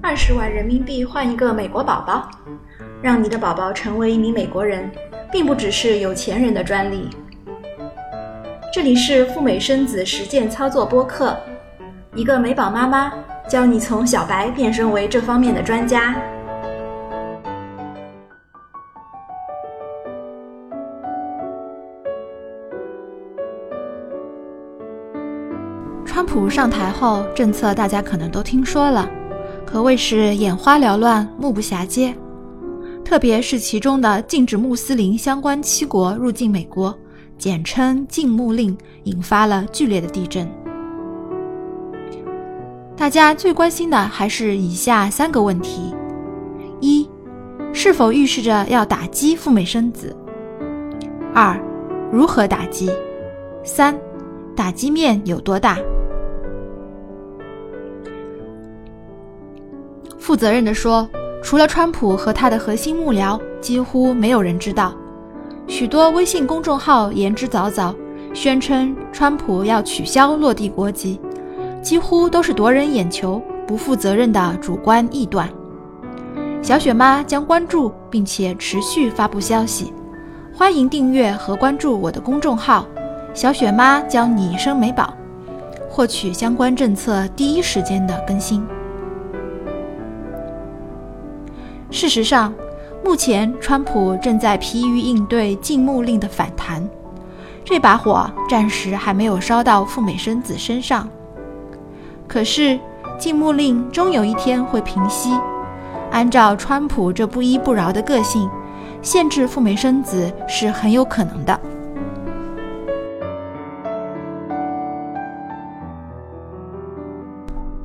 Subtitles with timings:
[0.00, 2.30] 二十万人民币换一个美国宝宝，
[3.02, 4.90] 让你的宝宝成为一名美国人，
[5.30, 7.08] 并不只是有钱人的专利。
[8.72, 11.36] 这里是赴美生子实践操作播客，
[12.14, 13.12] 一个美宝妈妈
[13.48, 16.14] 教你从小白变身为这方面的专家。
[26.48, 29.08] 上台后，政策大家可能都听说了，
[29.66, 32.14] 可谓是眼花缭乱、目不暇接。
[33.04, 36.94] 特别是其中的禁止穆斯林相关七国入境美国，
[37.38, 40.46] 简称“禁穆令”，引发了剧烈的地震。
[42.96, 45.94] 大家最关心的还是以下三个问题：
[46.80, 47.08] 一、
[47.72, 50.14] 是否预示着要打击赴美生子？
[51.32, 51.58] 二、
[52.12, 52.90] 如何打击？
[53.64, 53.96] 三、
[54.54, 55.78] 打击面有多大？
[60.28, 61.08] 负责任地说，
[61.42, 64.94] 除了川普和他的核心幕僚，几乎没有人知道。
[65.66, 67.94] 许多微信公众号言之凿凿，
[68.34, 71.18] 宣称川普要取消落地国籍，
[71.80, 75.48] 几乎都是夺人眼球、不负责任的主观臆断。
[76.60, 79.94] 小雪妈将关注并且持续发布消息，
[80.54, 82.86] 欢迎订阅和关注我的公众号
[83.32, 85.14] “小雪妈教你生美宝”，
[85.88, 88.62] 获取相关政策第一时间的更新。
[91.90, 92.52] 事实上，
[93.04, 96.86] 目前川普正在疲于应对禁牧令的反弹，
[97.64, 101.08] 这把火暂时还没有烧到赴美生子身上。
[102.26, 102.78] 可是，
[103.18, 105.30] 禁牧令终有一天会平息。
[106.10, 108.48] 按照川普这不依不饶的个性，
[109.02, 111.60] 限制赴美生子是很有可能的。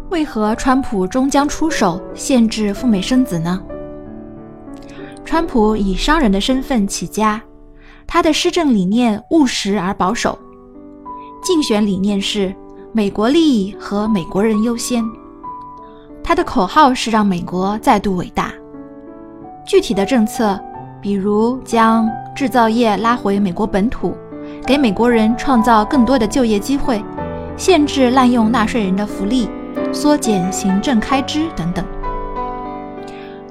[0.10, 3.62] 为何川普终将出手限制赴美生子呢？
[5.34, 7.42] 川普以商人的身份起家，
[8.06, 10.38] 他的施政理念务实而保守，
[11.42, 12.54] 竞选理念是
[12.92, 15.04] 美国利益和美国人优先。
[16.24, 18.54] 他的口号是让美国再度伟大。
[19.66, 20.56] 具体的政策，
[21.02, 24.16] 比如将制造业拉回美国本土，
[24.68, 27.04] 给美国人创造更多的就业机会，
[27.58, 29.50] 限制滥用纳税人的福利，
[29.92, 31.84] 缩减行政开支等等。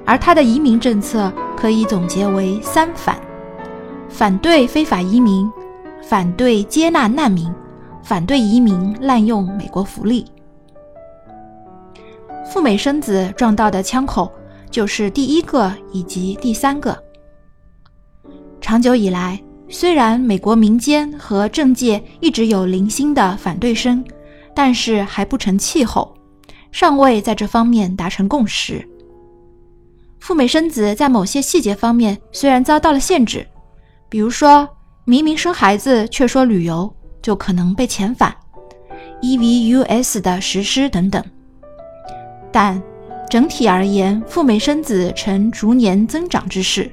[0.04, 1.32] 而他的移民政策。
[1.54, 3.16] 可以总结为三反：
[4.08, 5.48] 反对非法移民，
[6.02, 7.48] 反对接纳难民，
[8.02, 10.26] 反对移民滥用美国福利。
[12.44, 14.28] 赴美生子撞到的枪口
[14.72, 17.00] 就是第一个以及第三个。
[18.60, 24.04] 长久以来，虽然美国民间和政界一直有零星的反对声，
[24.52, 26.12] 但是还不成气候，
[26.72, 28.84] 尚未在这方面达成共识。
[30.22, 33.44] 赴美生子在某些细节方面虽然遭到了限制，
[34.08, 34.68] 比如说
[35.04, 36.88] 明明生孩子却说旅游
[37.20, 38.32] 就可能被遣返
[39.20, 41.20] ，EVUS 的实施等等，
[42.52, 42.80] 但
[43.28, 46.88] 整体而言，赴美生子呈逐年增长之势。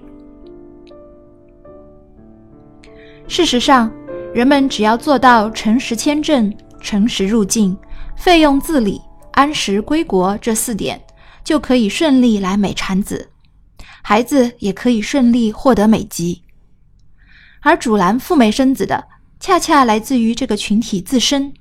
[3.27, 3.91] 事实上，
[4.33, 6.51] 人们只要做到诚实签证、
[6.81, 7.77] 诚实入境、
[8.17, 8.99] 费用自理、
[9.33, 10.99] 按时归国这四点。
[11.43, 13.29] 就可以顺利来美产子，
[14.01, 16.43] 孩子也可以顺利获得美籍。
[17.61, 19.05] 而阻拦赴美生子的，
[19.39, 21.53] 恰恰来自于这个群体自身。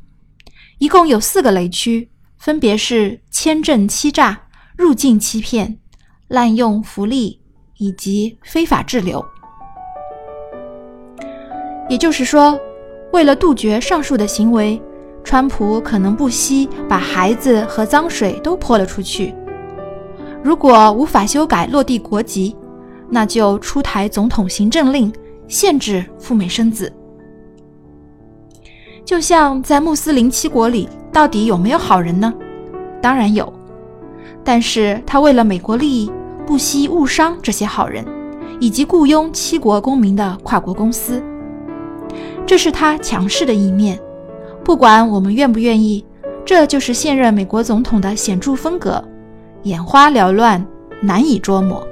[0.78, 2.09] 一共有四个雷区，
[2.39, 4.41] 分别是签证欺诈、
[4.77, 5.78] 入境欺骗、
[6.28, 7.41] 滥用福利
[7.78, 9.25] 以及非法滞留。
[11.89, 12.60] 也就是说，
[13.12, 14.81] 为了杜绝上述的行为，
[15.25, 19.34] 川普可能不惜把孩子和脏水都泼了出去。
[20.43, 22.56] 如果无法修改落地国籍，
[23.10, 25.12] 那就出台总统行政令，
[25.47, 26.93] 限制赴美生子。
[29.04, 32.33] 就像在穆斯林七国里，到底有没有好人呢？
[33.01, 33.51] 当然有，
[34.45, 36.10] 但是他为了美国利益，
[36.47, 38.04] 不惜误伤这些好人，
[38.60, 41.22] 以及雇佣七国公民的跨国公司，
[42.47, 43.98] 这是他强势的一面。
[44.62, 46.04] 不管我们愿不愿意，
[46.45, 49.03] 这就是现任美国总统的显著风格。
[49.65, 50.65] 眼花缭乱，
[51.03, 51.87] 难以捉摸。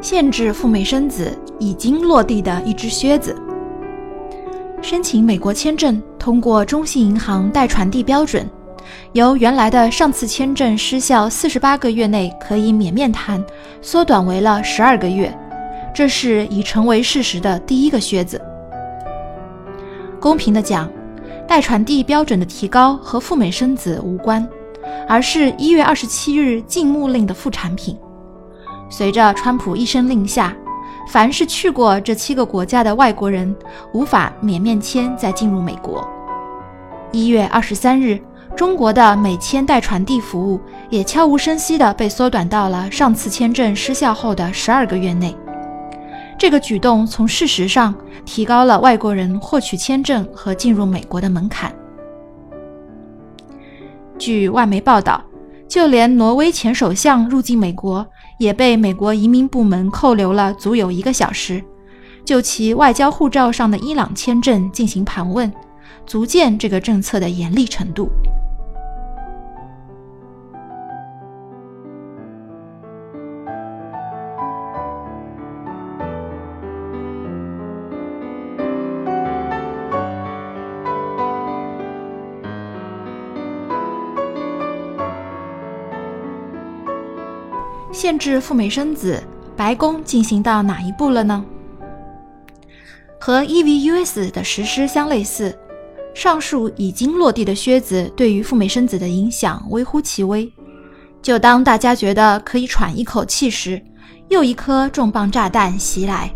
[0.00, 3.36] 限制赴美生子已经落地的一只靴子。
[4.80, 8.48] 申请美国签证通过中信银行代传递标准，
[9.12, 13.44] 由原来的上次签证失效四十八个月内可以免面谈，
[13.82, 15.36] 缩短为了十二个月，
[15.92, 18.40] 这是已成为事实的第一个靴子。
[20.20, 20.90] 公平的讲，
[21.46, 24.46] 待传递标准的提高和赴美生子无关，
[25.08, 27.96] 而是一月二十七日禁牧令的副产品。
[28.90, 30.56] 随着川普一声令下，
[31.08, 33.54] 凡是去过这七个国家的外国人，
[33.92, 36.06] 无法免面签再进入美国。
[37.12, 38.20] 一月二十三日，
[38.56, 40.60] 中国的美签代传递服务
[40.90, 45.36] 也悄无声息地被缩短到了上次签证失效后的十二个月内。
[46.38, 47.92] 这个举动从事实上
[48.24, 51.74] 提高了外国人获取签证和进入美国的门槛。
[54.16, 55.20] 据外媒报道，
[55.68, 58.06] 就连挪威前首相入境美国
[58.38, 61.60] 也被美国移民部门扣留了足有一个小时，
[62.24, 65.52] 就其外交护照上的伊朗签证进行盘问，
[66.06, 68.08] 足见这个政策的严厉程度。
[88.18, 89.22] 至赴美生子，
[89.56, 91.44] 白宫进行到哪一步了呢？
[93.20, 95.56] 和 EVUS 的实施相类似，
[96.14, 100.50] 上述已经落地的靴子对于赴美生子的影响微乎其微。
[101.20, 103.82] 就当大家觉得可以喘一口气时，
[104.28, 106.30] 又一颗重磅炸弹袭来。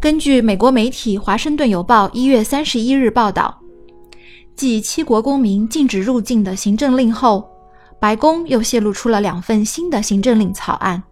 [0.00, 3.58] 根据美国媒体《华盛顿邮报》一月三十一日报道，
[4.54, 7.53] 继七国公民禁止入境的行政令后。
[8.04, 11.02] 白宫又泄露出了两份新的行政令草案，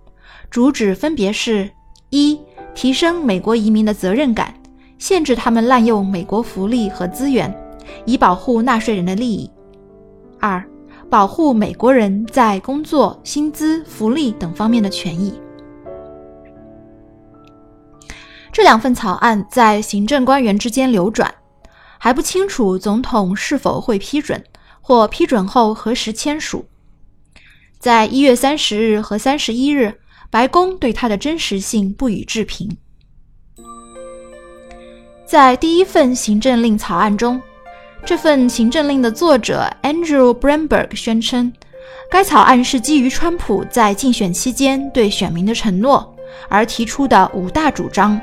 [0.50, 1.70] 主旨分别是：
[2.10, 2.38] 一、
[2.74, 4.54] 提升美国移民的责任感，
[4.98, 7.50] 限制他们滥用美国福利和资源，
[8.04, 9.50] 以保护纳税人的利益；
[10.38, 10.62] 二、
[11.08, 15.40] 保护美国人在工作、薪资、福利等方面的权益。
[18.52, 21.34] 这两份草案在行政官员之间流转，
[21.96, 24.44] 还不清楚总统是否会批准，
[24.82, 26.66] 或批准后何时签署。
[27.82, 29.92] 在一月三十日和三十一日，
[30.30, 32.76] 白宫对它的真实性不予置评。
[35.26, 37.42] 在第一份行政令草案中，
[38.06, 41.52] 这份行政令的作者 Andrew Brandberg 宣称，
[42.08, 46.14] 该草案是基于川普在竞选期间对选民的承诺
[46.48, 48.20] 而提出的五大主张。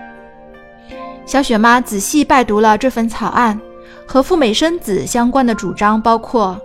[1.25, 3.59] 小雪妈仔细拜读了这份草案，
[4.07, 6.57] 和赴美生子相关的主张包括。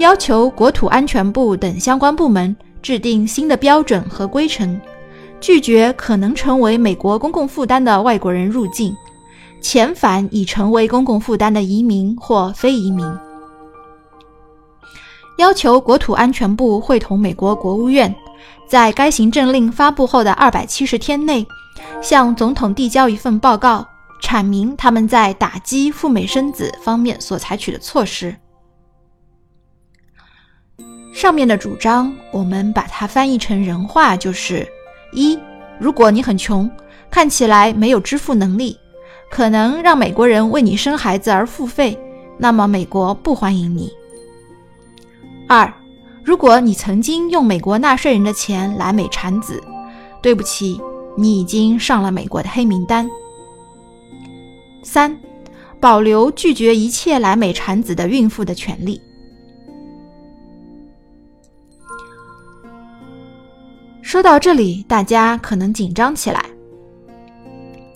[0.00, 4.80] 要求国土安全部等相关部门制定新的标准和规程，
[5.42, 8.96] 拒绝可能成为美国公共负担的外国人入境，
[9.60, 13.06] 遣返已成为公共负担的移民或非移民。
[15.36, 18.14] 要求国土安全部会同美国国务院，
[18.66, 21.46] 在该行政令发布后的二百七十天内，
[22.00, 23.86] 向总统递交一份报告，
[24.22, 28.34] 阐明他们在打击赴美生子方面所采取的措施。
[31.20, 34.66] 上面的主张，我们把它翻译成人话，就是：
[35.12, 35.38] 一，
[35.78, 36.68] 如果你很穷，
[37.10, 38.74] 看起来没有支付能力，
[39.30, 41.94] 可能让美国人为你生孩子而付费，
[42.38, 43.90] 那么美国不欢迎你；
[45.46, 45.70] 二，
[46.24, 49.62] 如果你曾经用美国纳税人的钱来美产子，
[50.22, 50.80] 对不起，
[51.18, 53.06] 你已经上了美国的黑名单；
[54.82, 55.14] 三，
[55.78, 58.98] 保留拒绝一切来美产子的孕妇的权利。
[64.10, 66.44] 说到这里，大家可能紧张起来。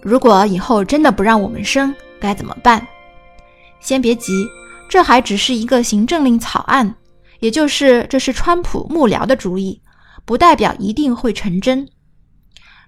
[0.00, 2.86] 如果以后真的不让我们生，该怎么办？
[3.80, 4.46] 先别急，
[4.88, 6.94] 这还只是一个行政令草案，
[7.40, 9.82] 也就是这是川普幕僚的主意，
[10.24, 11.88] 不代表一定会成真。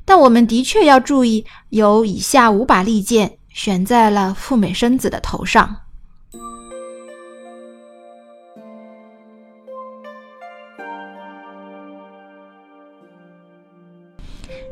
[0.04, 5.78] 但我们的确要注意，有以下五把利剑悬在了赴美生子的头上。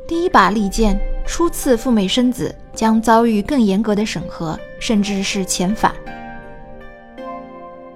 [0.06, 5.94] 第一把利剑，初次赴美生子将遭遇更严格的审核，甚至是遣返。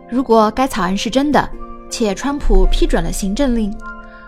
[0.09, 1.47] 如果该草案是真的，
[1.91, 3.71] 且川普批准了行政令，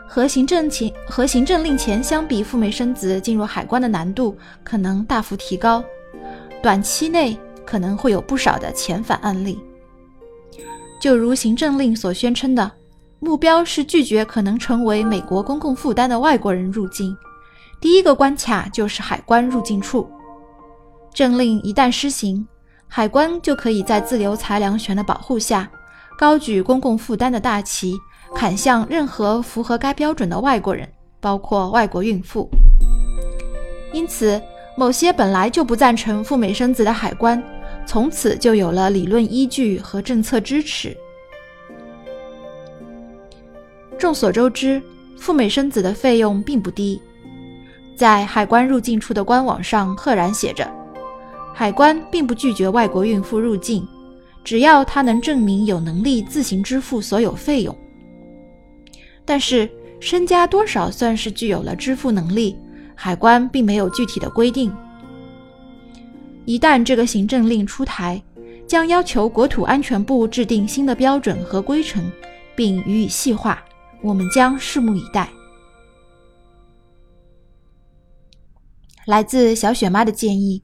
[0.06, 5.82] 和行政前和行政令前相比，赴美生子进入海关的难度可能大幅提高，
[6.62, 7.34] 短期内
[7.64, 9.58] 可能会有不少的遣返案例。
[11.00, 12.70] 就如行政令所宣称的，
[13.20, 17.16] 目标是拒绝可能成为美国公共负担的外国人入境。
[17.80, 20.08] 第一个关卡就是海关入境处。
[21.14, 22.46] 政令一旦施行，
[22.87, 25.68] 海关就可以在自由裁量权的保护下，
[26.18, 27.96] 高举公共负担的大旗，
[28.34, 30.87] 砍向任何符合该标准的外国人，
[31.20, 32.49] 包括外国孕妇。
[33.92, 34.40] 因此，
[34.76, 37.42] 某些本来就不赞成赴美生子的海关，
[37.87, 40.96] 从此就有了理论依据和政策支持。
[43.99, 44.80] 众所周知，
[45.18, 47.02] 赴美生子的费用并不低，
[48.00, 50.66] 在海关入境处的官网上赫然写着：
[51.52, 53.87] 海关并不拒绝外国孕妇入境，
[54.42, 57.76] 只要她能证明有能力自行支付所有费用。
[59.26, 59.69] 但是，
[60.00, 62.57] 身家多少算是具有了支付能力？
[62.95, 64.75] 海关并没有具体的规定。
[66.47, 68.23] 一旦这个行政令出台，
[68.66, 72.11] 将要求国土安全部制定新的标准和规程，
[72.57, 73.62] 并予以细化。
[74.00, 75.28] 我们将拭目以待。
[79.10, 80.62] 来自小雪妈的建议：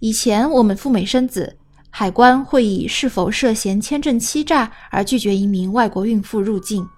[0.00, 1.58] 以前我们赴美生子，
[1.90, 6.88] 海关会以是否涉嫌签证欺诈而拒绝一名外国孕妇入境。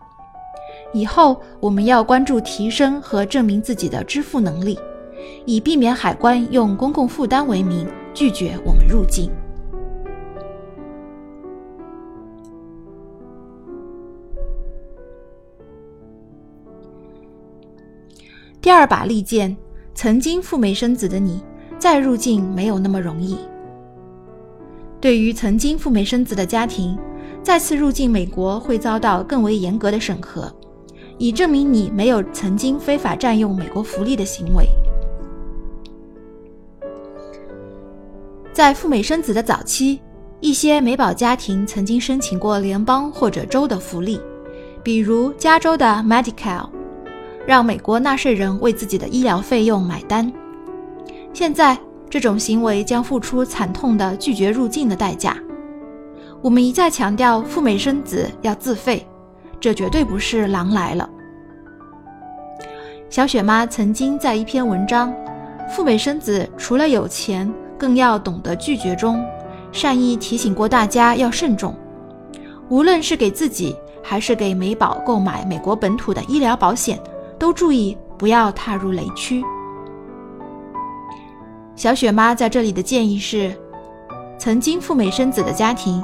[0.92, 4.78] 以后我们要关注提升和证明自己的支付能力，
[5.44, 7.84] 以避免海关用公共负担为名
[8.14, 9.28] 拒绝我们入境。
[18.62, 19.56] 第二把利剑，
[19.94, 21.42] 曾经赴美生子的你，
[21.78, 23.36] 再入境没有那么容易。
[25.00, 26.98] 对于曾经赴美生子的家庭，
[27.42, 30.52] 再次入境美国会遭到更为严格的审核。
[31.18, 34.66] 以证明你没有曾经非法占用美国福利的行为。
[38.54, 40.00] 在赴美生子的早期，
[40.40, 44.18] 一些美宝家庭曾经申请过联邦或者州的福利，
[44.82, 46.66] 比如加州的 Medicare，
[47.46, 50.30] 让美国纳税人为自己的医疗费用买单。
[51.32, 51.78] 现在，
[52.08, 55.36] 这种行为将付出惨痛的拒绝入境的代价。
[56.42, 59.06] 我们一再强调，赴美生子要自费。
[59.60, 61.08] 这绝对不是狼来了。
[63.10, 65.12] 小雪妈曾经在一篇文章
[65.68, 69.22] 《赴美生子除了有钱，更要懂得拒绝》中，
[69.70, 71.74] 善意提醒过大家要慎重，
[72.70, 76.98] 无论是给自己还是给美宝购买美国本土的医疗保险，
[77.40, 79.42] 都注意不要踏入雷区。
[81.74, 83.58] 小雪妈在这里的建议是：
[84.38, 86.00] 曾经赴美生子的家庭。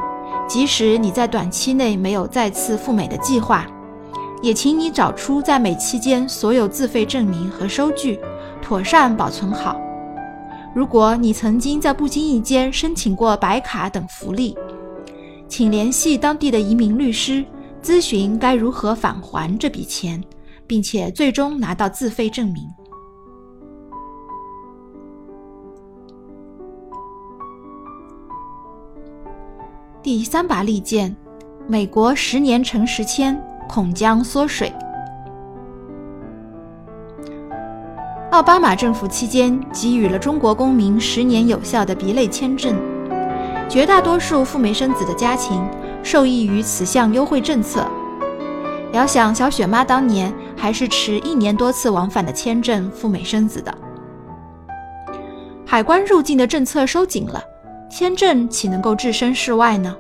[0.49, 3.67] 即使你在短期内没有再次赴美的计划，
[4.41, 8.19] 也请你找出在美期间所有自费证明和收据，
[8.63, 9.77] 妥善保存好。
[10.73, 14.57] 如果你曾经在不经意间申请过白卡等福利，
[15.49, 17.45] 请联系当地的移民律师
[17.83, 20.23] 咨询该如何返还这笔钱，
[20.67, 22.69] 并且最终拿到自费证明。
[30.03, 31.15] 第三把利剑，
[31.67, 33.37] 美国十年乘十签
[33.69, 34.73] 恐将缩水。
[38.31, 42.77] 奥巴马政府期间给予了中国公民十年有效的 B 类签证，
[43.69, 45.67] 绝大多数赴美生子的家庭
[46.03, 47.85] 受益于此项优惠政策。
[48.93, 53.77] 遥想小雪妈当年还是持一年多次往返的签证赴美生子的，
[55.65, 57.43] 海关入境的政策收紧了。
[57.89, 59.97] 签证岂能够置身事外呢？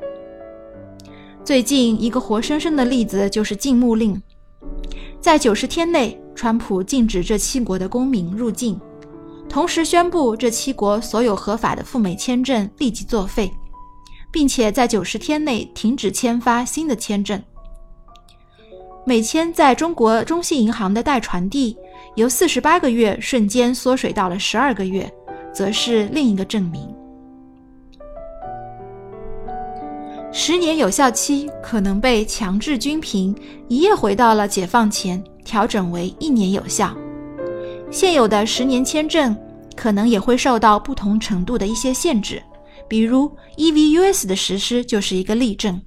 [1.45, 4.21] 最近一个活生生的例子就是禁牧令，
[5.21, 8.79] 在九十天内，川普禁止这七国的公民入境，
[9.49, 13.53] 同时宣布这七国所有合法的赴美签证立即作废，
[14.33, 17.41] 并且在九十天内停止签发新的签证。
[19.09, 21.77] 美签在中国中信银行的待传递
[22.17, 25.09] 由四十八个月瞬间缩水到了十二个月，
[25.55, 26.93] 则是另一个证明。
[30.33, 33.33] 十年有效期可能被强制均平，
[33.69, 36.93] 一夜回到了解放前，调整为一年有效。
[37.93, 39.37] 现有的十年签证
[39.77, 42.43] 可能也会受到不同程度的一些限制，
[42.89, 45.81] 比如 EVUS 的实施就是一个例证。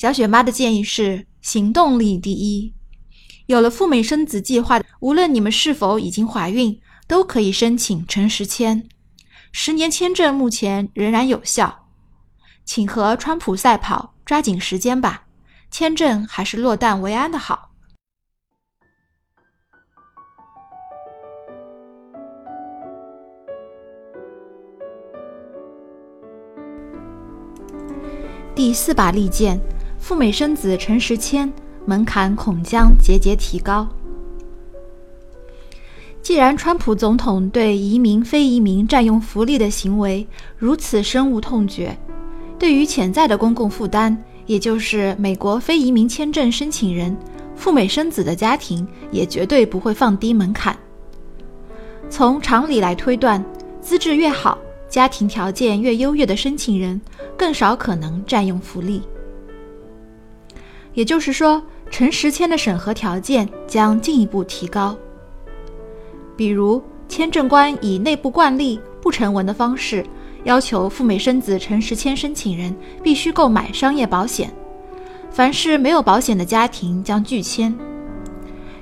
[0.00, 2.72] 小雪妈的建议是：行动力第一。
[3.44, 8.88] 有了赴美生子计划，无论你们是否已经怀孕，都可以申请乘十签。
[9.52, 11.86] 十年签证目前仍然有效，
[12.64, 15.26] 请和川普赛跑，抓紧时间吧。
[15.70, 17.68] 签证还是落袋为安的好。
[28.54, 29.60] 第四把利剑，
[30.10, 31.52] 赴美生子乘十签，
[31.86, 33.86] 门槛恐将节节提高。
[36.20, 40.26] 既然川普总统对移民、非移民占用福利的行为
[40.58, 41.96] 如此深恶痛绝，
[42.58, 47.16] 对于潜在的公共负担，也就是美国非移民签证申请人
[47.54, 50.76] 赴美生子的家庭，也绝对不会放低门槛，
[52.08, 53.40] 从常理来推断，
[53.80, 57.00] 资质越好、家庭条件越优越的申请人，
[57.36, 59.00] 更少可能占用福利。
[60.94, 64.96] 也就是说，陈时签的审核条件将进一步提高。
[66.36, 70.04] 比如，签证官以内部惯例不成文的方式，
[70.44, 74.52] 要求赴美生子陈时签申请人必须购买商业保险，
[75.30, 77.76] 凡是没有保险的家庭将拒签。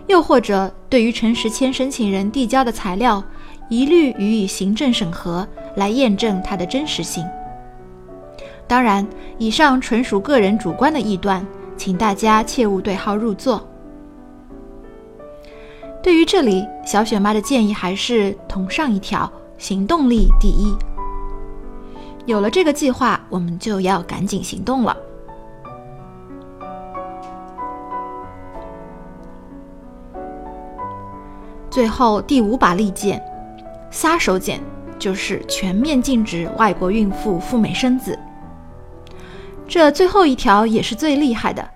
[0.06, 3.22] 又或者，对于陈时签申请人递交的材料，
[3.68, 5.46] 一律予以行政审核，
[5.76, 7.22] 来验证它的真实性。
[8.66, 11.46] 当然，以上纯属个人主观的臆断。
[11.78, 13.66] 请大家切勿对号入座。
[16.02, 20.76] 对于这里，小雪妈的建议还是同上一条，行动力第一。
[22.26, 24.96] 有了这个计划，我们就要赶紧行动了。
[31.70, 33.22] 最后第五把利剑，
[33.90, 34.58] 杀手锏，
[34.98, 38.18] 就是全面禁止外国孕妇赴美生子。
[39.68, 41.68] 这最后一条也是最厉害的。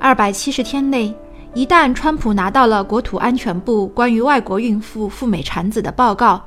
[0.00, 1.14] 二百七十天内，
[1.54, 6.42] 一旦川普拿到了国土安全部关于外国孕妇赴美产子的报告，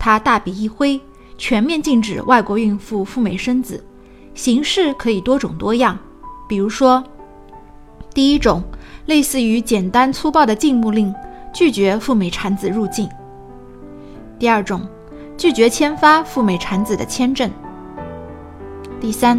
[0.00, 1.00] 他大笔一挥，
[1.38, 3.82] 全面禁止外国孕妇赴美生子。
[4.34, 5.96] 形式可以多种多样，
[6.48, 7.02] 比如说，
[8.12, 8.62] 第一种
[9.06, 11.14] 类似于简单粗暴的禁牧令，
[11.52, 13.06] 拒绝赴美产子入境；
[14.38, 14.86] 第二种，
[15.36, 17.48] 拒绝签发赴美产子的签证；
[19.02, 19.38] 第三。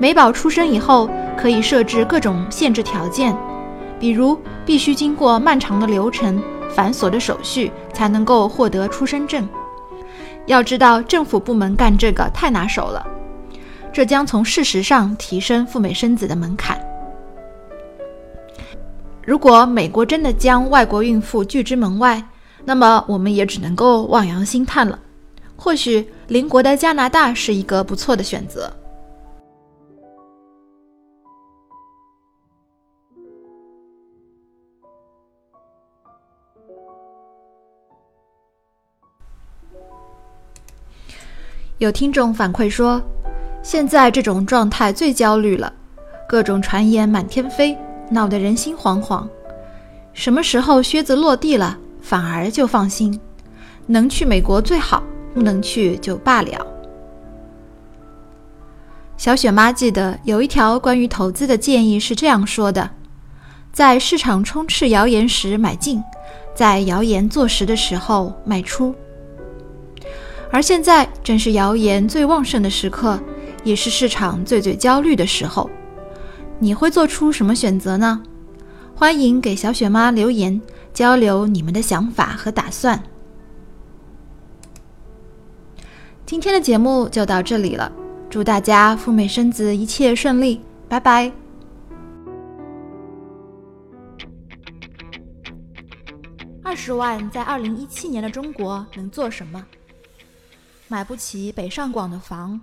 [0.00, 1.08] 美宝出生以后，
[1.38, 3.34] 可以设置各种限制条件，
[4.00, 9.48] 比如必须经过漫长的流程、繁琐的手续才能够获得出生证。
[10.46, 13.06] 要知道，政府部门干这个太拿手了，
[13.92, 16.76] 这将从事实上提升赴美生子的门槛。
[19.24, 22.22] 如果美国真的将外国孕妇拒之门外，
[22.64, 24.98] 那么我们也只能够望洋兴叹了。
[25.56, 28.70] 或许邻国的加拿大是一个不错的选择。
[41.78, 43.02] 有听众反馈说，
[43.62, 45.70] 现在这种状态最焦虑了，
[46.26, 47.76] 各种传言满天飞，
[48.08, 49.26] 闹得人心惶惶。
[50.14, 53.20] 什么时候靴子落地了，反而就放心。
[53.84, 55.02] 能去美国最好，
[55.34, 56.66] 不能去就罢了。
[59.18, 62.88] 小雪妈记得有一条关于投资的建议是这样说的：
[63.70, 66.02] 在市场充斥谣言时买进，
[66.54, 68.94] 在谣言坐实的时候卖出。
[70.50, 73.20] 而现在正是谣言最旺盛的时刻，
[73.64, 75.68] 也是市场最最焦虑的时候。
[76.58, 78.22] 你会做出什么选择呢？
[78.94, 80.58] 欢迎给小雪妈留言，
[80.94, 83.02] 交流你们的想法和打算。
[86.24, 87.92] 今天的节目就到这里了，
[88.30, 91.30] 祝大家赴美生子一切顺利，拜拜。
[96.62, 99.62] 二十万在二零一七年的中国能做什么？
[100.88, 102.60] 买不起北上广的房，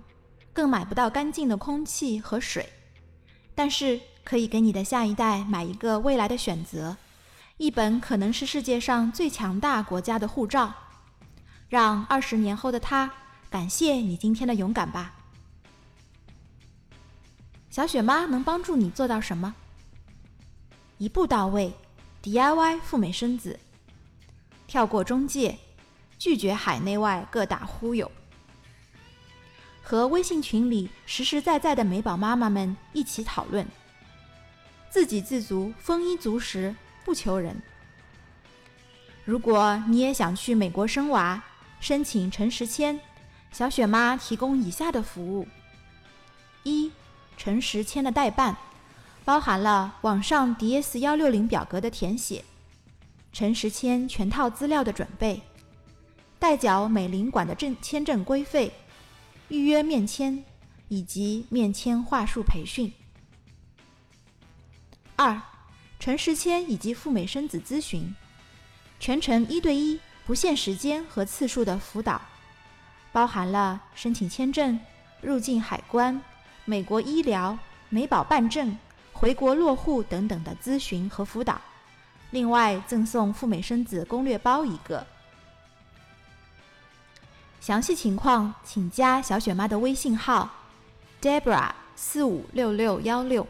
[0.52, 2.68] 更买不到干净的空气和水，
[3.54, 6.96] 但是可以给你的下一代买一个未来的选择，
[7.58, 10.72] 一本可能是世界上最强大国家的护照，
[11.68, 13.10] 让二十年后的他
[13.50, 15.12] 感谢你今天的勇敢吧。
[17.70, 19.54] 小雪妈能帮助你做到什么？
[20.96, 21.74] 一步到位
[22.22, 23.58] ，DIY 赴美生子，
[24.66, 25.58] 跳过中介。
[26.24, 28.10] 拒绝海内外各大忽悠，
[29.82, 33.68] 和微信群里实实在在的美宝妈妈们一起讨论，
[34.88, 37.54] 自给自足，丰衣足食，不求人。
[39.26, 41.44] 如果你也想去美国生娃，
[41.78, 42.98] 申请陈时签，
[43.52, 45.46] 小雪妈提供以下的服务：
[46.62, 46.90] 一、
[47.36, 48.56] 陈时签的代办，
[49.26, 52.42] 包含了网上 DS 幺六零表格的填写，
[53.30, 55.42] 陈时签全套资料的准备。
[56.44, 58.70] 代缴美领馆的证签证规费，
[59.48, 60.44] 预约面签
[60.88, 62.92] 以及面签话术培训。
[65.16, 65.40] 二，
[65.98, 68.14] 陈时签以及赴美生子咨询，
[69.00, 72.20] 全程一对一、不限时间和次数的辅导，
[73.10, 74.78] 包含了申请签证、
[75.22, 76.20] 入境海关、
[76.66, 78.76] 美国医疗、美保办证、
[79.14, 81.58] 回国落户等等的咨询和辅导。
[82.32, 85.06] 另外赠送赴美生子攻略包一个。
[87.64, 90.50] 详细情况请加小雪妈的微信号
[91.22, 93.46] ：Debra 四五六六幺六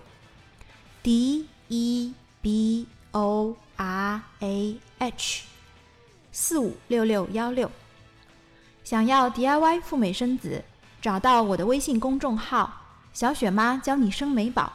[1.03, 5.43] ，D E B O R A H
[6.31, 7.69] 四五六六幺六。
[8.85, 10.63] 想要 DIY 赴美生子，
[11.03, 14.73] 找到我的微信公众号“小雪妈教你生美宝”，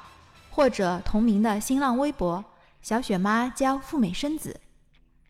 [0.51, 2.43] 或者同名的新浪微博
[2.83, 4.59] “小雪妈教赴美生子”。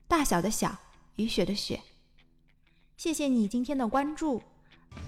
[0.10, 0.76] 大小的小，
[1.18, 1.80] 雨雪的雪。
[3.00, 4.42] 谢谢你今天的关注，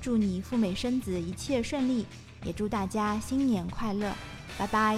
[0.01, 2.05] 祝你赴美生子一切顺利，
[2.45, 4.15] 也祝大家新年快乐，
[4.57, 4.97] 拜拜。